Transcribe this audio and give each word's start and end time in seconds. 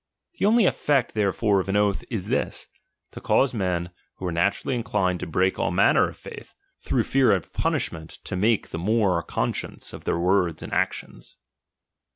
The 0.39 0.45
only 0.47 0.65
effect 0.65 1.13
therefore 1.13 1.59
of 1.59 1.69
an 1.69 1.75
oath 1.75 2.03
is 2.09 2.25
this; 2.27 2.65
to 3.11 3.21
cause 3.21 3.53
men, 3.53 3.91
who 4.15 4.25
are 4.25 4.31
naturally 4.31 4.73
inclined 4.73 5.19
to 5.19 5.27
break 5.27 5.59
all 5.59 5.69
manner 5.69 6.09
of 6.09 6.17
faith, 6.17 6.55
through 6.81 7.03
fear 7.03 7.31
of 7.31 7.53
punishment 7.53 8.09
to 8.23 8.35
make 8.35 8.69
the 8.69 8.79
more 8.79 9.21
conscience 9.21 9.93
of 9.93 10.05
their 10.05 10.17
words 10.17 10.63
and 10.63 10.73
actions. 10.73 11.37